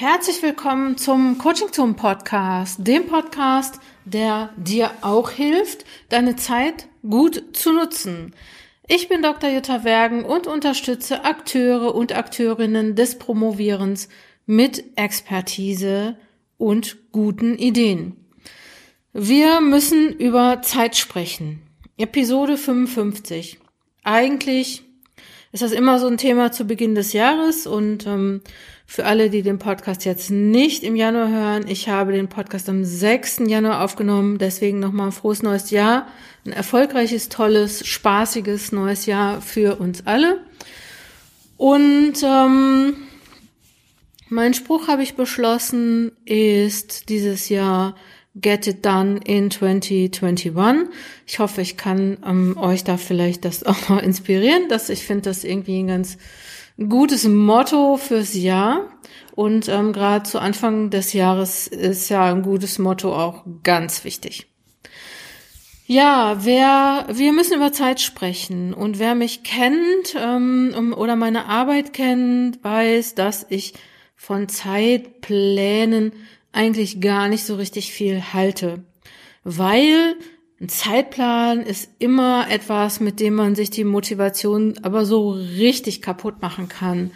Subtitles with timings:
[0.00, 7.56] Herzlich willkommen zum Coaching Zoom Podcast, dem Podcast, der dir auch hilft, deine Zeit gut
[7.56, 8.32] zu nutzen.
[8.86, 9.50] Ich bin Dr.
[9.50, 14.08] Jutta Wergen und unterstütze Akteure und Akteurinnen des Promovierens
[14.46, 16.16] mit Expertise
[16.58, 18.14] und guten Ideen.
[19.12, 21.60] Wir müssen über Zeit sprechen.
[21.96, 23.58] Episode 55.
[24.04, 24.84] Eigentlich
[25.52, 28.42] ist das immer so ein Thema zu Beginn des Jahres und ähm,
[28.86, 32.84] für alle, die den Podcast jetzt nicht im Januar hören, ich habe den Podcast am
[32.84, 33.42] 6.
[33.46, 36.06] Januar aufgenommen, deswegen nochmal ein frohes neues Jahr,
[36.46, 40.40] ein erfolgreiches, tolles, spaßiges neues Jahr für uns alle.
[41.58, 42.96] Und ähm,
[44.28, 47.94] mein Spruch habe ich beschlossen, ist dieses Jahr
[48.40, 50.88] Get It Done in 2021.
[51.26, 55.22] Ich hoffe, ich kann ähm, euch da vielleicht das auch mal inspirieren, dass ich finde
[55.22, 56.18] das irgendwie ein ganz
[56.78, 58.86] gutes Motto fürs Jahr.
[59.34, 64.46] Und ähm, gerade zu Anfang des Jahres ist ja ein gutes Motto auch ganz wichtig.
[65.86, 68.74] Ja, wer, wir müssen über Zeit sprechen.
[68.74, 73.72] Und wer mich kennt ähm, oder meine Arbeit kennt, weiß, dass ich
[74.14, 76.12] von Zeitplänen
[76.58, 78.82] eigentlich gar nicht so richtig viel halte.
[79.44, 80.16] Weil
[80.60, 86.42] ein Zeitplan ist immer etwas, mit dem man sich die Motivation aber so richtig kaputt
[86.42, 87.12] machen kann.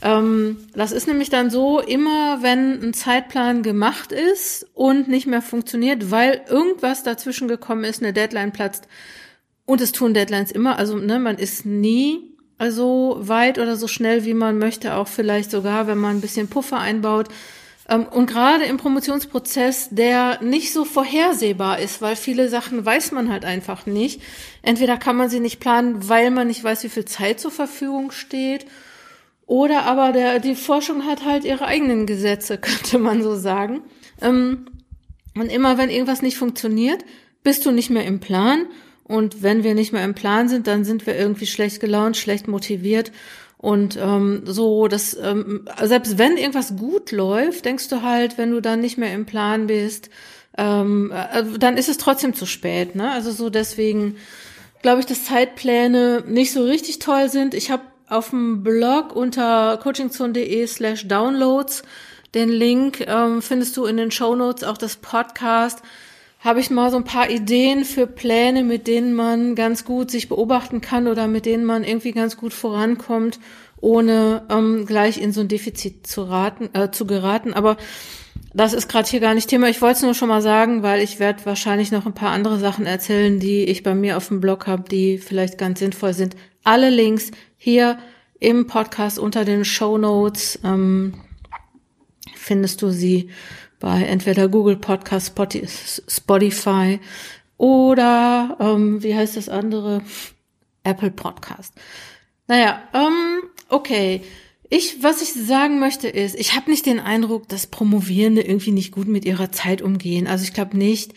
[0.00, 5.42] Ähm, das ist nämlich dann so, immer wenn ein Zeitplan gemacht ist und nicht mehr
[5.42, 8.88] funktioniert, weil irgendwas dazwischen gekommen ist, eine Deadline platzt.
[9.66, 12.34] Und es tun Deadlines immer, also ne, man ist nie
[12.70, 16.48] so weit oder so schnell, wie man möchte, auch vielleicht sogar, wenn man ein bisschen
[16.48, 17.28] Puffer einbaut.
[17.90, 23.30] Ähm, und gerade im Promotionsprozess, der nicht so vorhersehbar ist, weil viele Sachen weiß man
[23.30, 24.22] halt einfach nicht.
[24.62, 28.12] Entweder kann man sie nicht planen, weil man nicht weiß, wie viel Zeit zur Verfügung
[28.12, 28.66] steht,
[29.50, 33.82] oder aber der, die Forschung hat halt ihre eigenen Gesetze, könnte man so sagen.
[34.22, 34.66] Ähm,
[35.34, 37.04] und immer wenn irgendwas nicht funktioniert,
[37.42, 38.66] bist du nicht mehr im Plan.
[39.02, 42.46] Und wenn wir nicht mehr im Plan sind, dann sind wir irgendwie schlecht gelaunt, schlecht
[42.46, 43.10] motiviert
[43.60, 48.62] und ähm, so, dass ähm, selbst wenn irgendwas gut läuft, denkst du halt, wenn du
[48.62, 50.08] dann nicht mehr im Plan bist,
[50.56, 52.94] ähm, äh, dann ist es trotzdem zu spät.
[52.94, 53.10] Ne?
[53.12, 54.16] Also so deswegen
[54.80, 57.52] glaube ich, dass Zeitpläne nicht so richtig toll sind.
[57.52, 61.82] Ich habe auf dem Blog unter coachingzone.de slash downloads
[62.34, 65.82] den Link ähm, findest du in den Show Notes auch das Podcast
[66.40, 70.28] habe ich mal so ein paar Ideen für Pläne, mit denen man ganz gut sich
[70.28, 73.38] beobachten kann oder mit denen man irgendwie ganz gut vorankommt,
[73.80, 77.52] ohne ähm, gleich in so ein Defizit zu raten, äh, zu geraten.
[77.52, 77.76] Aber
[78.54, 79.68] das ist gerade hier gar nicht Thema.
[79.68, 82.58] Ich wollte es nur schon mal sagen, weil ich werde wahrscheinlich noch ein paar andere
[82.58, 86.36] Sachen erzählen, die ich bei mir auf dem Blog habe, die vielleicht ganz sinnvoll sind.
[86.64, 87.98] Alle Links hier
[88.38, 91.14] im Podcast unter den Show Notes ähm,
[92.34, 93.28] findest du sie
[93.80, 95.34] bei entweder Google Podcast,
[96.08, 97.00] Spotify
[97.56, 100.02] oder ähm, wie heißt das andere?
[100.84, 101.74] Apple Podcast.
[102.46, 104.22] Naja, ähm, okay.
[104.68, 108.92] Ich, was ich sagen möchte ist, ich habe nicht den Eindruck, dass Promovierende irgendwie nicht
[108.92, 110.28] gut mit ihrer Zeit umgehen.
[110.28, 111.12] Also ich glaube nicht,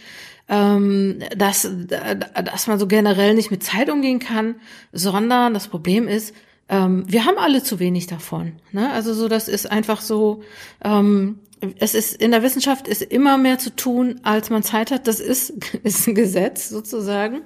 [0.50, 4.56] ähm, dass, dass man so generell nicht mit Zeit umgehen kann,
[4.92, 6.34] sondern das Problem ist,
[6.68, 8.54] ähm, wir haben alle zu wenig davon.
[8.72, 8.92] Ne?
[8.92, 10.44] Also so, das ist einfach so,
[10.84, 11.40] ähm,
[11.80, 15.08] es ist in der Wissenschaft ist immer mehr zu tun, als man Zeit hat.
[15.08, 15.54] Das ist,
[15.84, 17.42] ist ein Gesetz sozusagen.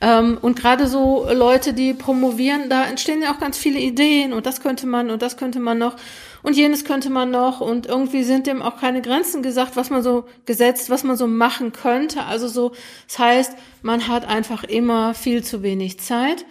[0.00, 4.46] Ähm, und gerade so Leute, die promovieren, da entstehen ja auch ganz viele Ideen und
[4.46, 5.96] das könnte man und das könnte man noch
[6.42, 10.02] und jenes könnte man noch und irgendwie sind dem auch keine Grenzen gesagt, was man
[10.02, 12.24] so gesetzt, was man so machen könnte.
[12.24, 12.72] Also so,
[13.08, 16.46] das heißt, man hat einfach immer viel zu wenig Zeit.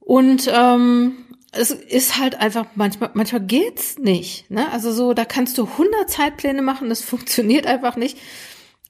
[0.00, 1.14] Und ähm,
[1.52, 4.72] es ist halt einfach manchmal manchmal geht's nicht, ne?
[4.72, 8.18] Also so, da kannst du 100 Zeitpläne machen, das funktioniert einfach nicht.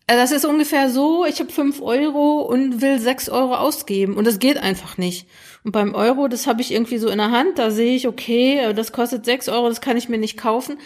[0.06, 4.26] Äh, das ist ungefähr so, ich habe fünf Euro und will sechs Euro ausgeben und
[4.26, 5.26] das geht einfach nicht.
[5.64, 8.58] Und beim Euro, das habe ich irgendwie so in der Hand, da sehe ich, okay,
[8.58, 10.78] äh, das kostet sechs Euro, das kann ich mir nicht kaufen.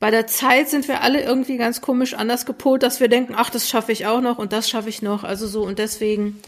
[0.00, 3.50] Bei der Zeit sind wir alle irgendwie ganz komisch anders gepolt, dass wir denken, ach,
[3.50, 5.22] das schaffe ich auch noch und das schaffe ich noch.
[5.22, 6.40] Also so und deswegen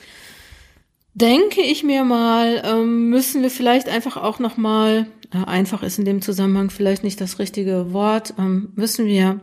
[1.15, 5.99] denke ich mir mal, ähm, müssen wir vielleicht einfach auch noch mal, äh, einfach ist
[5.99, 9.41] in dem Zusammenhang vielleicht nicht das richtige Wort, ähm, müssen wir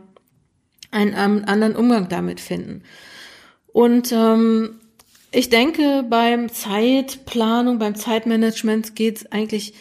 [0.90, 2.82] einen ähm, anderen Umgang damit finden.
[3.72, 4.80] Und ähm,
[5.30, 9.72] ich denke, beim Zeitplanung, beim Zeitmanagement geht es eigentlich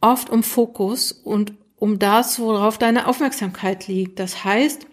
[0.00, 4.18] oft um Fokus und um das, worauf deine Aufmerksamkeit liegt.
[4.18, 4.86] Das heißt,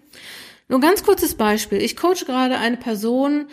[0.68, 1.82] nur ganz kurzes Beispiel.
[1.82, 3.46] Ich coach gerade eine Person,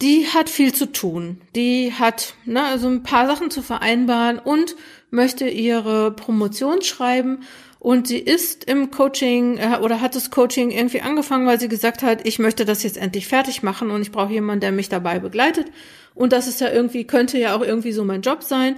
[0.00, 1.40] die hat viel zu tun.
[1.54, 4.76] Die hat ne, also ein paar Sachen zu vereinbaren und
[5.10, 7.40] möchte ihre Promotion schreiben
[7.80, 12.02] und sie ist im Coaching äh, oder hat das Coaching irgendwie angefangen, weil sie gesagt
[12.02, 15.18] hat, ich möchte das jetzt endlich fertig machen und ich brauche jemanden, der mich dabei
[15.18, 15.66] begleitet.
[16.14, 18.76] Und das ist ja irgendwie, könnte ja auch irgendwie so mein Job sein.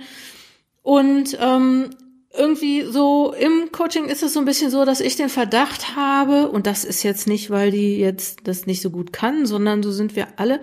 [0.83, 1.91] Und ähm,
[2.33, 6.49] irgendwie so im Coaching ist es so ein bisschen so, dass ich den Verdacht habe,
[6.49, 9.91] und das ist jetzt nicht, weil die jetzt das nicht so gut kann, sondern so
[9.91, 10.61] sind wir alle,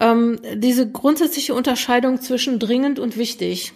[0.00, 3.72] ähm, diese grundsätzliche Unterscheidung zwischen dringend und wichtig.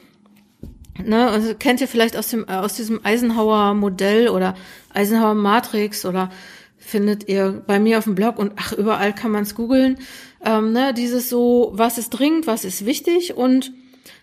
[1.02, 4.54] Ne, also kennt ihr vielleicht aus dem aus diesem Eisenhower Modell oder
[4.92, 6.30] Eisenhower Matrix oder
[6.76, 9.98] findet ihr bei mir auf dem Blog und ach überall kann man es googeln.
[10.44, 13.72] Ähm, ne, dieses so, was ist dringend, was ist wichtig und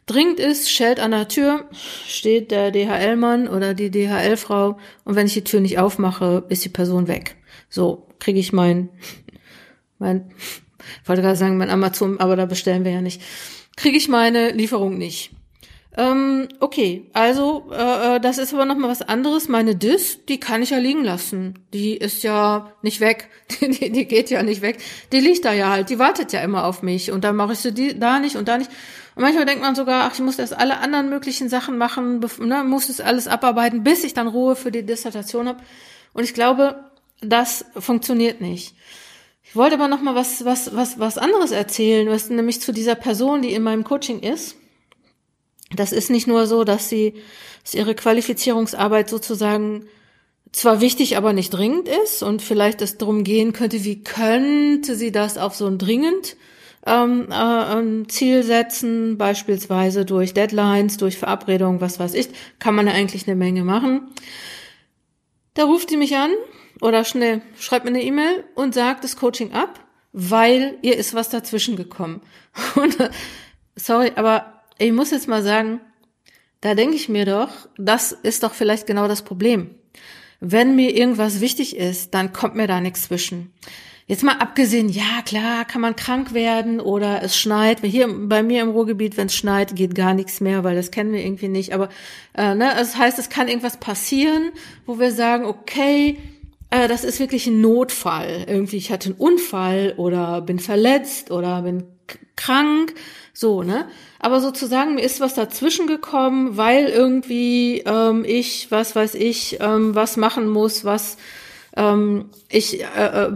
[0.05, 1.65] dringend ist, schellt an der Tür,
[2.07, 6.69] steht der DHL-Mann oder die DHL-Frau und wenn ich die Tür nicht aufmache, ist die
[6.69, 7.35] Person weg.
[7.69, 8.89] So kriege ich mein
[9.97, 10.31] mein
[11.05, 13.21] wollte gerade sagen mein Amazon, aber da bestellen wir ja nicht.
[13.75, 15.31] Kriege ich meine Lieferung nicht.
[15.97, 19.49] Ähm, okay, also äh, äh, das ist aber noch mal was anderes.
[19.49, 21.59] Meine Dis, die kann ich ja liegen lassen.
[21.73, 23.27] Die ist ja nicht weg.
[23.59, 24.77] Die, die geht ja nicht weg.
[25.11, 25.89] Die liegt da ja halt.
[25.89, 27.11] Die wartet ja immer auf mich.
[27.11, 28.69] Und dann mache ich sie die, da nicht und da nicht.
[29.15, 32.63] Und manchmal denkt man sogar, ach, ich muss erst alle anderen möglichen Sachen machen, ne,
[32.63, 35.59] muss es alles abarbeiten, bis ich dann Ruhe für die Dissertation habe.
[36.13, 36.83] Und ich glaube,
[37.21, 38.75] das funktioniert nicht.
[39.49, 42.93] Ich wollte aber noch mal was, was, was, was anderes erzählen, was nämlich zu dieser
[42.93, 44.55] Person, die in meinem Coaching ist.
[45.75, 47.15] Das ist nicht nur so, dass sie,
[47.63, 49.87] dass ihre Qualifizierungsarbeit sozusagen
[50.51, 55.11] zwar wichtig, aber nicht dringend ist und vielleicht es darum gehen könnte, wie könnte sie
[55.11, 56.37] das auf so ein dringend
[56.85, 62.29] ähm, äh, Ziel setzen, beispielsweise durch Deadlines, durch Verabredungen, was weiß ich,
[62.59, 64.09] kann man ja eigentlich eine Menge machen.
[65.55, 66.29] Da ruft sie mich an
[66.81, 69.79] oder schnell schreibt mir eine E-Mail und sagt das Coaching ab,
[70.13, 72.21] weil ihr ist was dazwischen gekommen.
[72.75, 72.97] Und,
[73.75, 75.81] sorry, aber ich muss jetzt mal sagen,
[76.61, 79.75] da denke ich mir doch, das ist doch vielleicht genau das Problem.
[80.39, 83.53] Wenn mir irgendwas wichtig ist, dann kommt mir da nichts zwischen.
[84.07, 87.81] Jetzt mal abgesehen, ja klar, kann man krank werden oder es schneit.
[87.81, 91.13] Hier bei mir im Ruhrgebiet, wenn es schneit, geht gar nichts mehr, weil das kennen
[91.13, 91.73] wir irgendwie nicht.
[91.73, 91.89] Aber
[92.35, 94.51] äh, ne, das heißt, es kann irgendwas passieren,
[94.87, 96.17] wo wir sagen, okay,
[96.69, 98.45] das ist wirklich ein Notfall.
[98.47, 101.83] Irgendwie, ich hatte einen Unfall oder bin verletzt oder bin
[102.35, 102.93] krank,
[103.33, 103.87] so, ne?
[104.19, 109.95] Aber sozusagen, mir ist was dazwischen gekommen, weil irgendwie ähm, ich, was weiß ich, ähm,
[109.95, 111.17] was machen muss, was
[111.75, 113.31] ähm, ich äh, äh,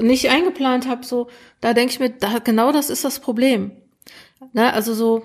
[0.00, 1.28] nicht eingeplant habe, so,
[1.60, 3.72] da denke ich mir, da, genau das ist das Problem.
[4.52, 4.72] Ne?
[4.72, 5.24] Also so,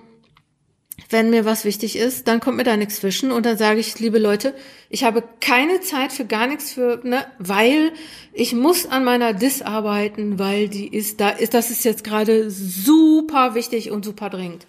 [1.09, 3.99] wenn mir was wichtig ist, dann kommt mir da nichts zwischen und dann sage ich,
[3.99, 4.55] liebe Leute,
[4.89, 7.91] ich habe keine Zeit für gar nichts für, ne, weil
[8.33, 12.49] ich muss an meiner Dis arbeiten, weil die ist da ist das ist jetzt gerade
[12.49, 14.65] super wichtig und super dringend.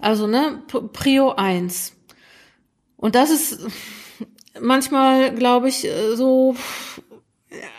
[0.00, 1.92] Also, ne, Prio eins.
[2.96, 3.58] Und das ist
[4.60, 6.56] manchmal, glaube ich, so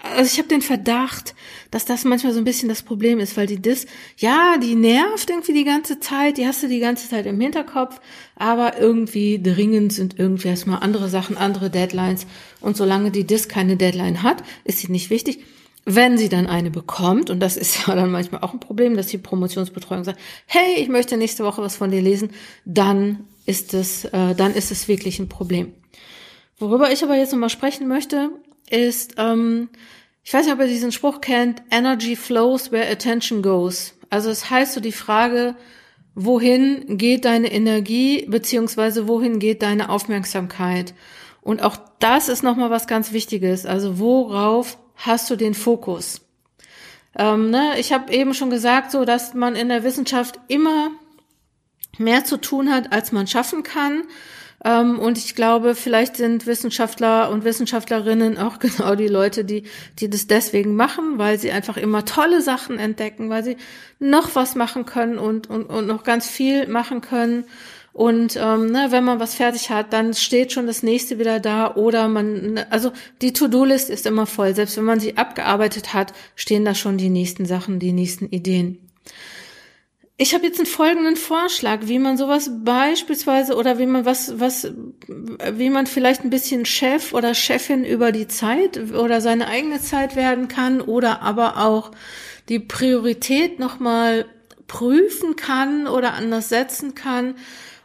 [0.04, 1.34] also ich habe den Verdacht,
[1.72, 3.88] dass das manchmal so ein bisschen das Problem ist, weil die Dis,
[4.18, 8.00] ja, die nervt irgendwie die ganze Zeit, die hast du die ganze Zeit im Hinterkopf,
[8.36, 12.28] aber irgendwie dringend sind irgendwie erstmal andere Sachen, andere Deadlines.
[12.62, 15.44] Und solange die Dis keine Deadline hat, ist sie nicht wichtig.
[15.86, 19.08] Wenn sie dann eine bekommt, und das ist ja dann manchmal auch ein Problem, dass
[19.08, 22.30] die Promotionsbetreuung sagt, hey, ich möchte nächste Woche was von dir lesen,
[22.66, 25.74] dann ist es, äh, dann ist es wirklich ein Problem.
[26.60, 28.30] Worüber ich aber jetzt nochmal sprechen möchte,
[28.70, 29.70] ist, ähm,
[30.24, 33.94] ich weiß nicht, ob ihr diesen Spruch kennt, Energy flows where attention goes.
[34.10, 35.56] Also es das heißt so die Frage,
[36.16, 40.94] wohin geht deine Energie, beziehungsweise wohin geht deine Aufmerksamkeit?
[41.42, 43.66] Und auch das ist nochmal was ganz Wichtiges.
[43.66, 46.22] Also worauf hast du den Fokus?
[47.18, 47.80] Ähm, ne?
[47.80, 50.92] Ich habe eben schon gesagt, so dass man in der Wissenschaft immer
[51.98, 54.04] mehr zu tun hat, als man schaffen kann.
[54.64, 59.64] Ähm, und ich glaube, vielleicht sind Wissenschaftler und Wissenschaftlerinnen auch genau die Leute, die,
[60.00, 63.58] die das deswegen machen, weil sie einfach immer tolle Sachen entdecken, weil sie
[64.00, 67.46] noch was machen können und, und, und noch ganz viel machen können.
[67.94, 71.76] Und ähm, ne, wenn man was fertig hat, dann steht schon das nächste wieder da
[71.76, 72.92] oder man, ne, also
[73.22, 74.56] die To-Do-List ist immer voll.
[74.56, 78.80] Selbst wenn man sie abgearbeitet hat, stehen da schon die nächsten Sachen, die nächsten Ideen.
[80.16, 84.72] Ich habe jetzt einen folgenden Vorschlag, wie man sowas beispielsweise oder wie man was, was,
[85.08, 90.16] wie man vielleicht ein bisschen Chef oder Chefin über die Zeit oder seine eigene Zeit
[90.16, 91.92] werden kann oder aber auch
[92.48, 94.26] die Priorität nochmal
[94.68, 97.36] prüfen kann oder anders setzen kann.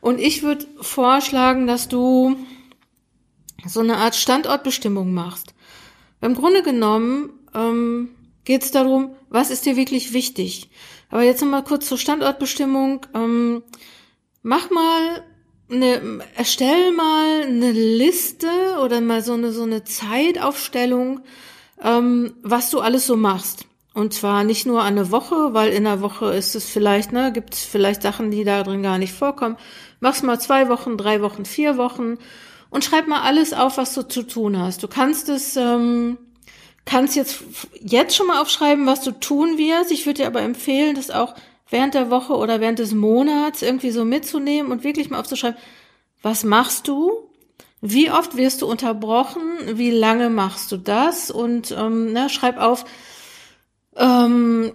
[0.02, 2.36] Und ich würde vorschlagen, dass du
[3.66, 5.54] so eine Art Standortbestimmung machst.
[6.20, 8.10] Im Grunde genommen ähm,
[8.44, 10.68] geht es darum, was ist dir wirklich wichtig?
[11.10, 13.06] Aber jetzt nochmal kurz zur Standortbestimmung.
[13.14, 13.62] Ähm,
[14.42, 15.24] mach mal
[15.70, 18.48] eine, erstell mal eine Liste
[18.82, 21.20] oder mal so eine, so eine Zeitaufstellung,
[21.82, 23.66] ähm, was du alles so machst.
[23.94, 27.54] Und zwar nicht nur eine Woche, weil in der Woche ist es vielleicht, ne, gibt
[27.54, 29.56] es vielleicht Sachen, die da drin gar nicht vorkommen.
[30.00, 32.16] Mach's mal zwei Wochen, drei Wochen, vier Wochen
[32.70, 34.82] und schreib mal alles auf, was du zu tun hast.
[34.82, 36.18] Du kannst es, ähm,
[36.88, 37.44] kannst jetzt
[37.80, 39.92] jetzt schon mal aufschreiben, was du tun wirst.
[39.92, 41.34] Ich würde dir aber empfehlen, das auch
[41.68, 45.58] während der Woche oder während des Monats irgendwie so mitzunehmen und wirklich mal aufzuschreiben,
[46.22, 47.12] was machst du?
[47.82, 49.42] Wie oft wirst du unterbrochen?
[49.74, 51.30] Wie lange machst du das?
[51.30, 52.86] Und ähm, ne, schreib auf,
[53.96, 54.72] ähm,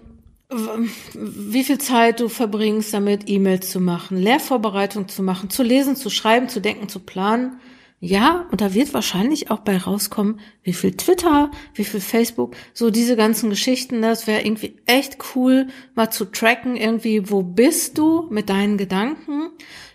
[1.14, 6.10] wie viel Zeit du verbringst damit, E-Mails zu machen, Lehrvorbereitung zu machen, zu lesen, zu
[6.10, 7.60] schreiben, zu denken, zu planen.
[8.06, 12.90] Ja, und da wird wahrscheinlich auch bei rauskommen, wie viel Twitter, wie viel Facebook, so
[12.90, 14.02] diese ganzen Geschichten.
[14.02, 19.48] Das wäre irgendwie echt cool, mal zu tracken, irgendwie, wo bist du mit deinen Gedanken?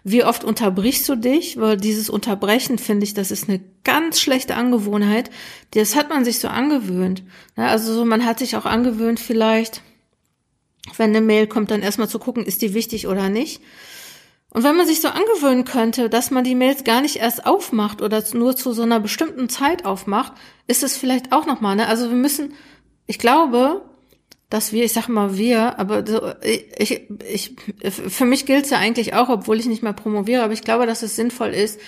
[0.03, 1.57] Wie oft unterbrichst du dich?
[1.57, 5.29] Weil dieses Unterbrechen, finde ich, das ist eine ganz schlechte Angewohnheit.
[5.75, 7.21] Das hat man sich so angewöhnt.
[7.55, 9.83] Also so, man hat sich auch angewöhnt, vielleicht,
[10.97, 13.61] wenn eine Mail kommt, dann erstmal zu gucken, ist die wichtig oder nicht.
[14.51, 18.01] Und wenn man sich so angewöhnen könnte, dass man die Mails gar nicht erst aufmacht
[18.01, 20.33] oder nur zu so einer bestimmten Zeit aufmacht,
[20.67, 21.87] ist es vielleicht auch nochmal, ne?
[21.87, 22.53] Also wir müssen,
[23.05, 23.83] ich glaube,
[24.49, 27.55] dass wir, ich sag mal wir, aber so, ich, ich,
[27.89, 30.87] für mich gilt es ja eigentlich auch, obwohl ich nicht mehr promoviere, aber ich glaube,
[30.87, 31.79] dass es sinnvoll ist,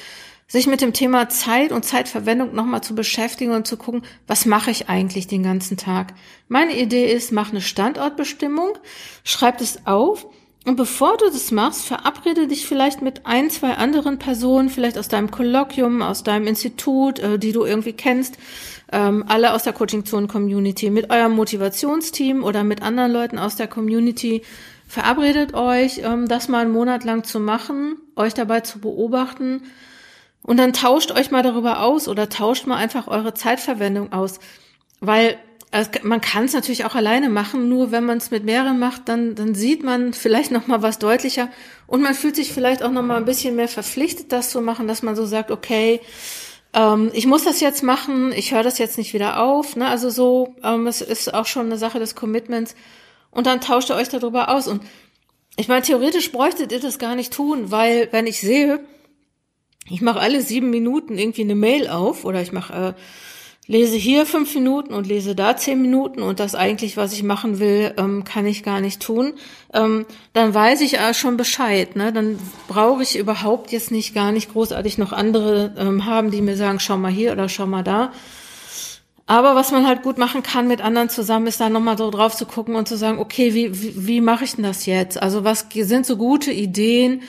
[0.48, 4.70] sich mit dem Thema Zeit und Zeitverwendung nochmal zu beschäftigen und zu gucken, was mache
[4.70, 6.14] ich eigentlich den ganzen Tag.
[6.50, 8.78] Meine Idee ist, mach eine Standortbestimmung,
[9.24, 10.28] schreib es auf
[10.64, 15.08] und bevor du das machst, verabrede dich vielleicht mit ein, zwei anderen Personen, vielleicht aus
[15.08, 18.38] deinem Kolloquium, aus deinem Institut, äh, die du irgendwie kennst,
[18.92, 23.56] ähm, alle aus der Coaching Zone Community, mit eurem Motivationsteam oder mit anderen Leuten aus
[23.56, 24.44] der Community.
[24.88, 29.64] Verabredet euch, ähm, das mal einen Monat lang zu machen, euch dabei zu beobachten
[30.44, 34.40] und dann tauscht euch mal darüber aus oder tauscht mal einfach eure Zeitverwendung aus,
[35.00, 35.38] weil
[35.72, 39.08] also man kann es natürlich auch alleine machen, nur wenn man es mit mehreren macht,
[39.08, 41.50] dann, dann sieht man vielleicht noch mal was deutlicher
[41.88, 44.88] und man fühlt sich vielleicht auch noch mal ein bisschen mehr verpflichtet, das zu machen,
[44.88, 46.02] dass man so sagt, okay,
[46.74, 49.76] ähm, ich muss das jetzt machen, ich höre das jetzt nicht wieder auf.
[49.76, 49.88] Ne?
[49.88, 52.76] Also so, ähm, es ist auch schon eine Sache des Commitments.
[53.30, 54.68] Und dann tauscht ihr euch darüber aus.
[54.68, 54.82] Und
[55.58, 58.80] ich meine, theoretisch bräuchtet ihr das gar nicht tun, weil wenn ich sehe,
[59.90, 63.02] ich mache alle sieben Minuten irgendwie eine Mail auf oder ich mache äh,
[63.68, 67.60] lese hier fünf Minuten und lese da zehn Minuten und das eigentlich, was ich machen
[67.60, 69.34] will, ähm, kann ich gar nicht tun,
[69.74, 71.96] ähm, dann weiß ich äh, schon Bescheid.
[71.96, 72.12] Ne?
[72.12, 76.58] Dann brauche ich überhaupt jetzt nicht gar nicht großartig noch andere ähm, haben, die mir
[76.58, 78.12] sagen, schau mal hier oder schau mal da.
[79.28, 82.36] Aber was man halt gut machen kann mit anderen zusammen, ist da nochmal so drauf
[82.36, 85.22] zu gucken und zu sagen, okay, wie, wie, wie mache ich denn das jetzt?
[85.22, 87.22] Also was sind so gute Ideen?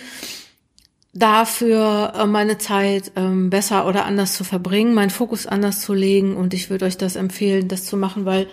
[1.14, 6.37] Dafür äh, meine Zeit ähm, besser oder anders zu verbringen, meinen Fokus anders zu legen.
[6.37, 8.49] Und ich würde euch das empfehlen, das zu machen, weil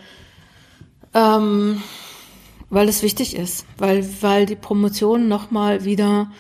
[1.14, 1.82] ähm,
[2.70, 6.32] weil es wichtig ist, weil weil die Promotion noch mal wieder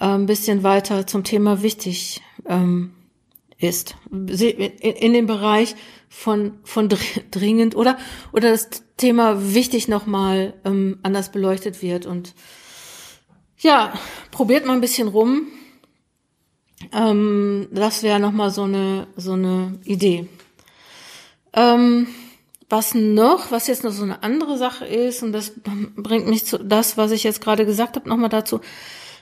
[0.00, 2.92] äh, ein bisschen weiter zum Thema wichtig ähm,
[3.58, 3.96] ist.
[4.10, 5.74] In, dem Bereich
[6.08, 6.88] von von
[7.30, 7.98] dringend oder
[8.32, 12.06] oder das Thema wichtig noch mal ähm, anders beleuchtet wird.
[12.06, 12.34] Und
[13.58, 13.92] ja,
[14.30, 15.48] probiert mal ein bisschen rum.
[16.92, 20.28] Ähm, das wäre nochmal so eine, so eine Idee.
[21.52, 22.08] Ähm,
[22.68, 25.52] was noch, was jetzt noch so eine andere Sache ist, und das
[25.96, 28.60] bringt mich zu das, was ich jetzt gerade gesagt habe, nochmal dazu.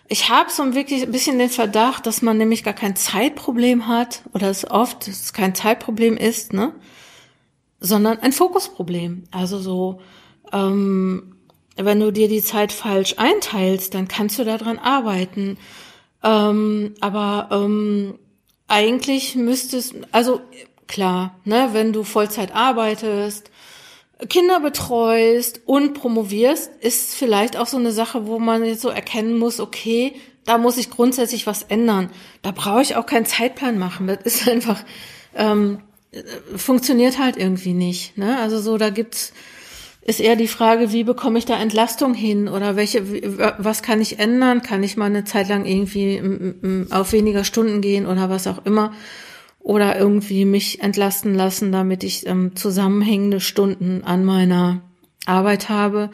[0.09, 4.23] Ich habe so wirklich ein bisschen den Verdacht, dass man nämlich gar kein Zeitproblem hat,
[4.33, 6.75] oder es oft es kein Zeitproblem ist, ne?
[7.81, 9.25] Sondern ein Fokusproblem.
[9.31, 10.01] Also so,
[10.53, 11.34] ähm,
[11.77, 15.59] wenn du dir die Zeit falsch einteilst, dann kannst du daran arbeiten.
[16.23, 18.19] Ähm, aber ähm,
[18.69, 20.41] eigentlich müsstest, also
[20.87, 23.51] klar, ne, wenn du Vollzeit arbeitest,
[24.29, 29.39] Kinder betreust und promovierst, ist vielleicht auch so eine Sache, wo man jetzt so erkennen
[29.39, 30.15] muss, okay,
[30.45, 32.11] da muss ich grundsätzlich was ändern.
[32.43, 34.07] Da brauche ich auch keinen Zeitplan machen.
[34.07, 34.83] Das ist einfach,
[35.35, 35.81] ähm,
[36.57, 38.17] funktioniert halt irgendwie nicht.
[38.17, 38.39] Ne?
[38.39, 39.33] Also so, da gibt's
[40.07, 43.03] ist eher die Frage, wie bekomme ich da Entlastung hin oder welche,
[43.57, 44.61] was kann ich ändern?
[44.61, 46.21] Kann ich mal eine Zeit lang irgendwie
[46.91, 48.93] auf weniger Stunden gehen oder was auch immer?
[49.61, 54.83] Oder irgendwie mich entlasten lassen, damit ich ähm, zusammenhängende Stunden an meiner
[55.25, 56.11] Arbeit habe.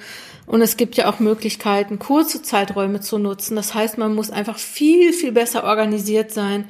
[0.46, 3.56] Und es gibt ja auch Möglichkeiten, kurze Zeiträume zu nutzen.
[3.56, 6.66] Das heißt, man muss einfach viel, viel besser organisiert sein.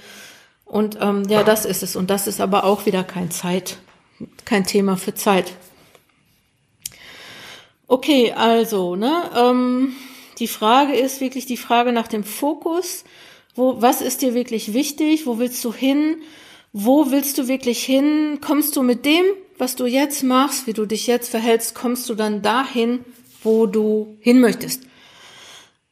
[0.64, 1.96] Und ähm, ja, das ist es.
[1.96, 3.76] Und das ist aber auch wieder kein Zeit,
[4.46, 5.52] kein Thema für Zeit.
[7.90, 9.96] Okay, also, ne, ähm,
[10.38, 13.02] die Frage ist wirklich die Frage nach dem Fokus.
[13.56, 15.26] Wo, was ist dir wirklich wichtig?
[15.26, 16.18] Wo willst du hin?
[16.72, 18.38] Wo willst du wirklich hin?
[18.40, 19.24] Kommst du mit dem,
[19.58, 23.04] was du jetzt machst, wie du dich jetzt verhältst, kommst du dann dahin,
[23.42, 24.84] wo du hin möchtest?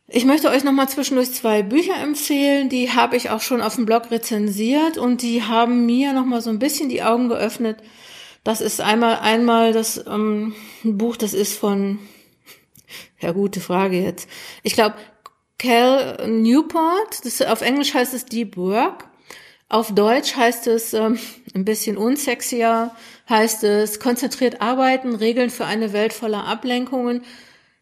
[0.07, 3.87] Ich möchte euch nochmal zwischendurch zwei Bücher empfehlen, die habe ich auch schon auf dem
[3.87, 7.79] Blog rezensiert und die haben mir nochmal so ein bisschen die Augen geöffnet.
[8.45, 11.99] Das ist einmal, einmal das ähm, Buch, das ist von,
[13.21, 14.29] ja gute Frage jetzt.
[14.63, 14.97] Ich glaube,
[15.59, 19.07] Cal Newport, das, auf Englisch heißt es Deep Work.
[19.69, 21.19] Auf Deutsch heißt es ähm,
[21.55, 22.93] ein bisschen unsexier,
[23.29, 27.23] heißt es konzentriert arbeiten, Regeln für eine Welt voller Ablenkungen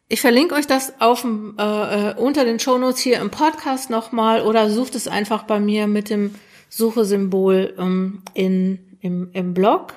[0.08, 4.70] ich verlinke euch das auf, äh, äh, unter den Shownotes hier im Podcast nochmal oder
[4.70, 6.34] sucht es einfach bei mir mit dem
[6.68, 9.94] Suchesymbol ähm, in, im, im Blog.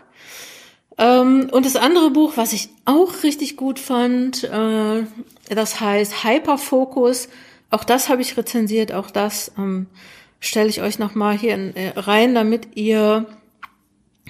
[0.98, 5.04] Ähm, und das andere Buch, was ich auch richtig gut fand, äh,
[5.50, 7.30] das heißt Hyperfocus.
[7.72, 9.88] Auch das habe ich rezensiert, auch das ähm,
[10.40, 13.26] stelle ich euch nochmal hier in, äh, rein, damit ihr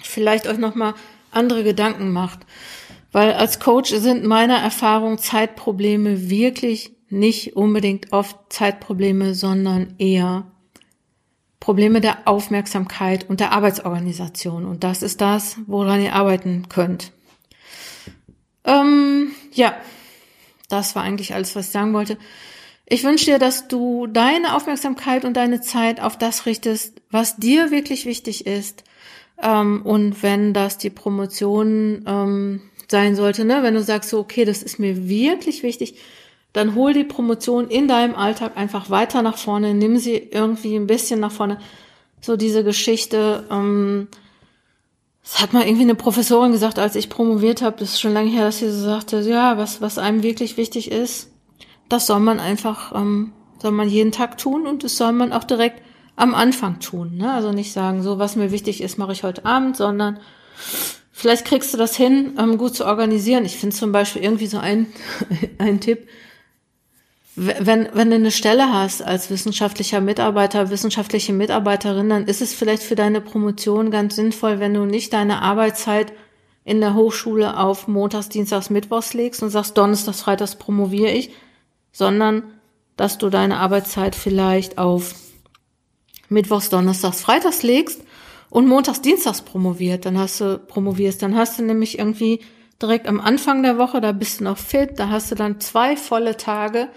[0.01, 0.93] vielleicht euch nochmal
[1.31, 2.39] andere Gedanken macht.
[3.11, 10.45] Weil als Coach sind meiner Erfahrung Zeitprobleme wirklich nicht unbedingt oft Zeitprobleme, sondern eher
[11.59, 14.65] Probleme der Aufmerksamkeit und der Arbeitsorganisation.
[14.65, 17.11] Und das ist das, woran ihr arbeiten könnt.
[18.63, 19.75] Ähm, ja,
[20.69, 22.17] das war eigentlich alles, was ich sagen wollte.
[22.85, 27.71] Ich wünsche dir, dass du deine Aufmerksamkeit und deine Zeit auf das richtest, was dir
[27.71, 28.83] wirklich wichtig ist.
[29.41, 33.63] Ähm, und wenn das die Promotion ähm, sein sollte, ne?
[33.63, 35.95] wenn du sagst, so, okay, das ist mir wirklich wichtig,
[36.53, 40.87] dann hol die Promotion in deinem Alltag einfach weiter nach vorne, nimm sie irgendwie ein
[40.87, 41.59] bisschen nach vorne.
[42.21, 44.07] So diese Geschichte, ähm,
[45.23, 48.31] das hat mal irgendwie eine Professorin gesagt, als ich promoviert habe, das ist schon lange
[48.31, 51.31] her, dass sie so sagte, ja, was, was einem wirklich wichtig ist,
[51.87, 55.43] das soll man einfach, ähm, soll man jeden Tag tun und das soll man auch
[55.43, 55.83] direkt
[56.15, 57.17] am Anfang tun.
[57.17, 57.31] Ne?
[57.31, 60.19] Also nicht sagen, so was mir wichtig ist, mache ich heute Abend, sondern
[61.19, 63.43] Vielleicht kriegst du das hin, ähm, gut zu organisieren.
[63.43, 64.87] Ich finde zum Beispiel irgendwie so ein,
[65.57, 66.07] ein Tipp,
[67.39, 72.83] wenn, wenn du eine Stelle hast als wissenschaftlicher Mitarbeiter, wissenschaftliche Mitarbeiterin, dann ist es vielleicht
[72.83, 76.11] für deine Promotion ganz sinnvoll, wenn du nicht deine Arbeitszeit
[76.65, 81.31] in der Hochschule auf Montags, Dienstags, Mittwochs legst und sagst, Donnerstags, Freitags promoviere ich,
[81.93, 82.43] sondern
[82.97, 85.15] dass du deine Arbeitszeit vielleicht auf
[86.27, 88.01] Mittwochs, Donnerstags, Freitags legst
[88.49, 92.41] und montags, dienstags promoviert, dann hast du promovierst, dann hast du nämlich irgendwie
[92.81, 95.95] direkt am Anfang der Woche, da bist du noch fit, da hast du dann zwei
[95.95, 96.89] volle Tage,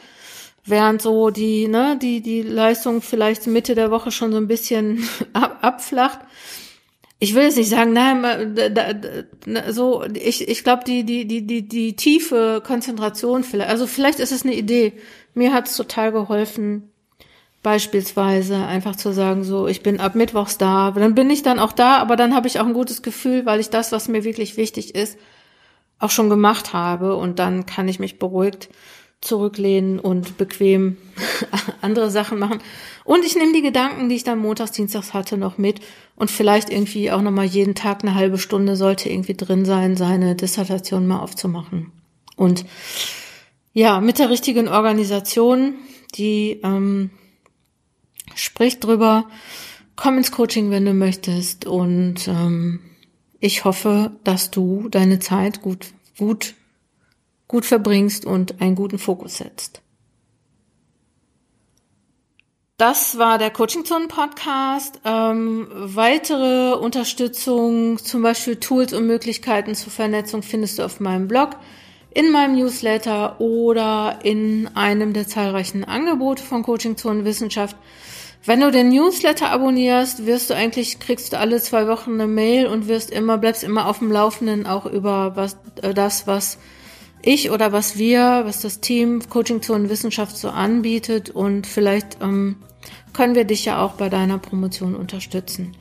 [0.65, 5.07] während so die, ne, die, die Leistung vielleicht Mitte der Woche schon so ein bisschen
[5.33, 6.21] ab, abflacht.
[7.19, 11.47] Ich will jetzt nicht sagen, nein, da, da, so, ich, ich glaube, die, die, die,
[11.47, 14.95] die, die tiefe Konzentration vielleicht, also vielleicht ist es eine Idee.
[15.35, 16.93] Mir hat es total geholfen,
[17.63, 21.71] Beispielsweise einfach zu sagen, so, ich bin ab Mittwochs da, dann bin ich dann auch
[21.71, 24.57] da, aber dann habe ich auch ein gutes Gefühl, weil ich das, was mir wirklich
[24.57, 25.17] wichtig ist,
[26.01, 28.69] auch schon gemacht habe und dann kann ich mich beruhigt
[29.23, 30.99] zurücklehnen und bequem
[31.81, 32.59] andere Sachen machen.
[33.05, 35.81] Und ich nehme die Gedanken, die ich dann montags, dienstags hatte, noch mit
[36.15, 40.37] und vielleicht irgendwie auch nochmal jeden Tag eine halbe Stunde sollte irgendwie drin sein, seine
[40.37, 41.91] Dissertation mal aufzumachen.
[42.37, 42.67] Und
[43.73, 45.75] ja, mit der richtigen Organisation,
[46.15, 47.11] die ähm,
[48.35, 49.29] Sprich drüber,
[49.97, 51.67] komm ins Coaching, wenn du möchtest.
[51.67, 52.81] Und ähm,
[53.41, 55.87] ich hoffe, dass du deine Zeit gut,
[56.19, 56.55] gut,
[57.53, 59.83] gut verbringst und einen guten Fokus setzt.
[62.79, 65.01] Das war der Coaching Zone Podcast.
[65.05, 71.51] Ähm, weitere Unterstützung, zum Beispiel Tools und Möglichkeiten zur Vernetzung findest du auf meinem Blog,
[72.15, 77.77] in meinem Newsletter oder in einem der zahlreichen Angebote von Coaching Zone Wissenschaft.
[78.47, 82.67] Wenn du den Newsletter abonnierst, wirst du eigentlich, kriegst du alle zwei Wochen eine Mail
[82.67, 86.59] und wirst immer, bleibst immer auf dem Laufenden auch über was, äh, das, was
[87.23, 92.57] ich oder was wir, was das Team Coaching zur Wissenschaft so anbietet und vielleicht ähm,
[93.13, 95.77] können wir dich ja auch bei deiner Promotion unterstützen.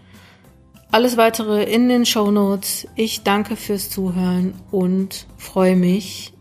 [0.91, 2.87] Alles weitere in den Show Notes.
[2.95, 6.33] Ich danke fürs Zuhören und freue mich.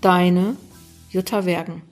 [0.00, 0.56] Deine
[1.10, 1.89] Jutta Wergen.